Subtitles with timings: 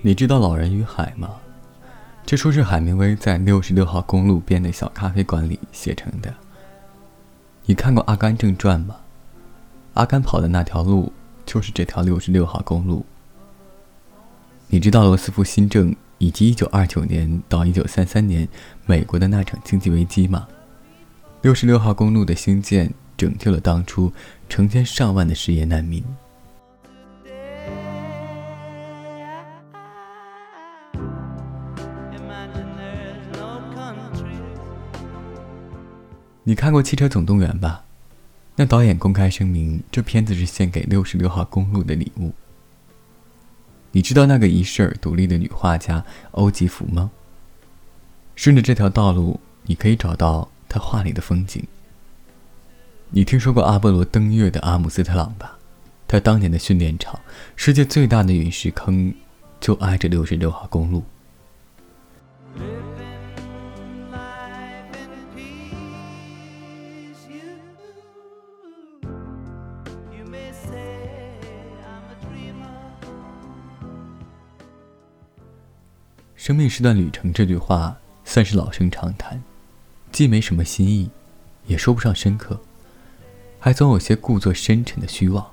[0.00, 1.28] 你知道《老人与海》吗？
[2.24, 6.32] 这书是海明威在六十六号公路边的小咖啡馆里写成的。
[7.64, 8.94] 你看过《阿甘正传》吗？
[9.94, 11.12] 阿甘跑的那条路
[11.44, 13.04] 就是这条六十六号公路。
[14.68, 18.46] 你知道罗斯福新政以及一九二九年到一九三三年
[18.86, 20.46] 美国的那场经济危机吗？
[21.42, 24.12] 六十六号公路的兴建拯救了当初
[24.48, 26.04] 成千上万的失业难民。
[36.48, 37.84] 你看过《汽车总动员》吧？
[38.56, 42.32] 那导演公开声明，这片子是献给六十六号公路的礼物。
[43.92, 47.10] 你知道那个遗世而独立的女画家欧吉芙吗？
[48.34, 51.62] 顺着这条道路，你可以找到她画里的风景。
[53.10, 55.58] 你听说过阿波罗登月的阿姆斯特朗吧？
[56.06, 57.20] 他当年的训练场，
[57.56, 59.12] 世界最大的陨石坑，
[59.60, 61.04] 就挨着六十六号公路。
[76.48, 79.42] 生命是段旅程，这句话算是老生常谈，
[80.10, 81.10] 既没什么新意，
[81.66, 82.58] 也说不上深刻，
[83.60, 85.46] 还总有些故作深沉的虚妄。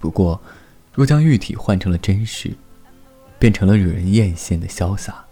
[0.00, 0.42] 不过，
[0.92, 2.56] 若将玉体换成了真实，
[3.38, 5.24] 变成了惹人艳羡的潇洒。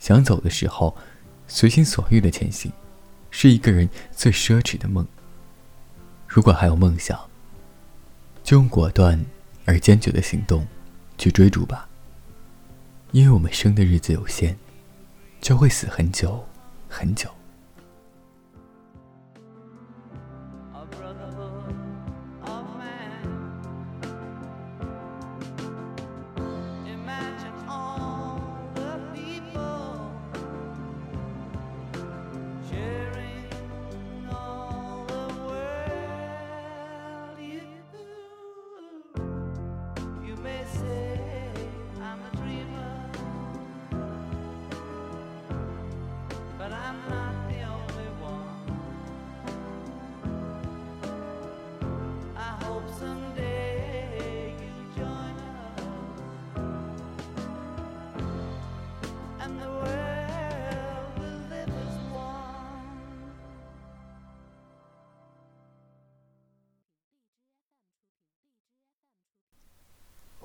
[0.00, 0.96] 想走的时候，
[1.46, 2.72] 随心所欲的前行，
[3.30, 5.06] 是一个人最奢侈的梦。
[6.26, 7.16] 如果还有梦想，
[8.42, 9.24] 就用果断
[9.66, 10.66] 而坚决的行动
[11.16, 11.85] 去追逐吧。
[13.16, 14.56] 因为我们生的日子有限，
[15.40, 16.44] 就会死很久，
[16.86, 17.30] 很久。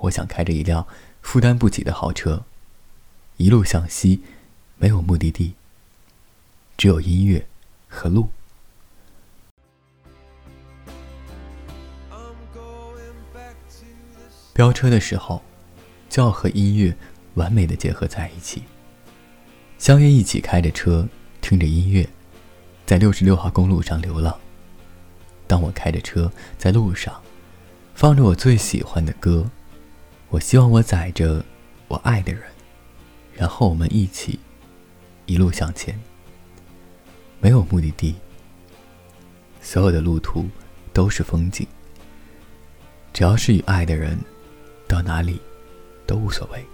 [0.01, 0.85] 我想开着一辆
[1.21, 2.43] 负担不起的豪车，
[3.37, 4.21] 一路向西，
[4.77, 5.53] 没有目的地，
[6.75, 7.45] 只有音乐
[7.87, 8.29] 和路。
[14.53, 15.41] 飙车的时候，
[16.09, 16.95] 就要和音乐
[17.35, 18.63] 完美的结合在一起。
[19.77, 21.07] 相约一起开着车，
[21.41, 22.07] 听着音乐，
[22.85, 24.37] 在六十六号公路上流浪。
[25.47, 27.21] 当我开着车在路上，
[27.93, 29.49] 放着我最喜欢的歌。
[30.31, 31.43] 我希望我载着
[31.89, 32.41] 我爱的人，
[33.35, 34.39] 然后我们一起
[35.25, 35.99] 一路向前。
[37.41, 38.15] 没有目的地，
[39.61, 40.47] 所有的路途
[40.93, 41.67] 都是风景。
[43.11, 44.17] 只要是与爱的人，
[44.87, 45.37] 到哪里
[46.07, 46.65] 都无所谓。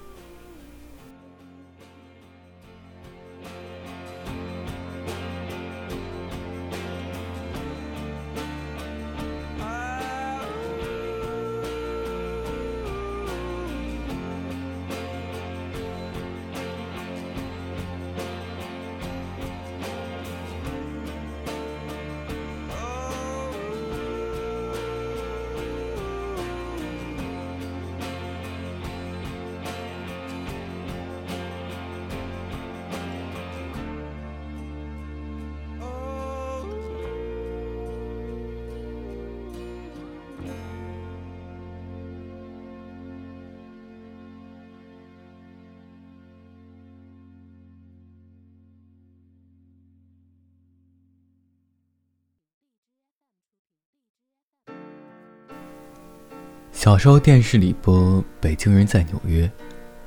[56.77, 59.47] 小时候电视里播《北京人在纽约》，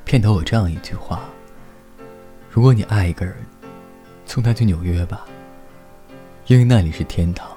[0.04, 1.28] 片头有这样一句话
[2.48, 3.34] ：“如果你爱一个人，
[4.24, 5.26] 送他去纽约吧，
[6.46, 7.48] 因为那里是天堂；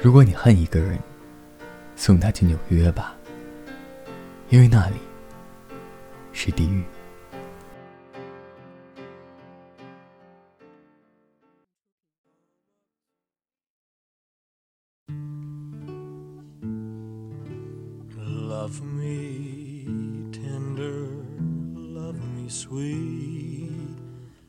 [0.00, 0.98] 如果你恨一个人，
[1.96, 3.14] 送他去纽约吧，
[4.48, 4.96] 因为那里
[6.32, 6.82] 是地狱。”
[18.68, 19.86] Love me
[20.30, 21.06] tender,
[21.74, 23.96] love me sweet,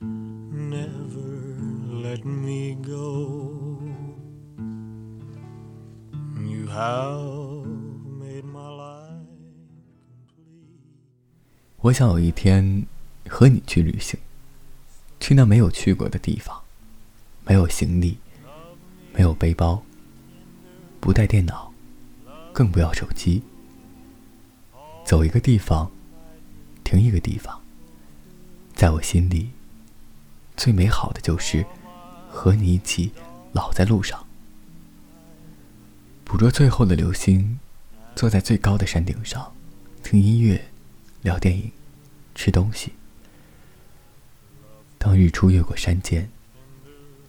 [0.01, 1.55] never
[2.03, 3.79] let me go.
[6.35, 7.65] You have
[8.19, 9.23] made my life
[10.27, 10.81] complete.
[11.77, 12.85] 我想有一天
[13.29, 14.19] 和你去旅行，
[15.21, 16.61] 去那没有去过的地方，
[17.47, 18.17] 没有行李，
[19.13, 19.81] 没有背包，
[20.99, 21.73] 不带电脑，
[22.51, 23.41] 更不要手机。
[25.09, 25.91] 走一个地方，
[26.83, 27.59] 停一个地方，
[28.75, 29.49] 在我心里，
[30.55, 31.65] 最美好的就是
[32.29, 33.11] 和你一起
[33.51, 34.23] 老在路上，
[36.23, 37.59] 捕捉最后的流星，
[38.15, 39.51] 坐在最高的山顶上，
[40.03, 40.63] 听音乐，
[41.23, 41.71] 聊电影，
[42.35, 42.93] 吃东西。
[44.99, 46.29] 当日出越过山涧，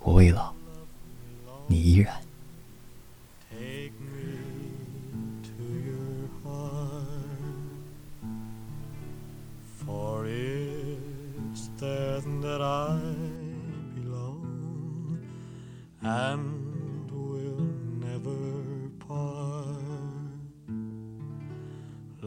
[0.01, 0.53] 我未老，
[1.67, 2.30] 你依然。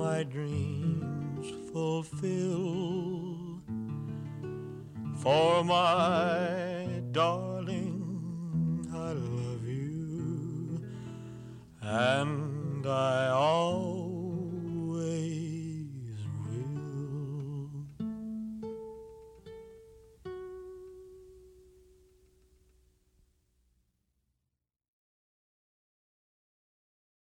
[0.00, 3.60] my dreams fulfill.
[5.22, 10.82] For my darling, I love you,
[11.82, 13.28] and I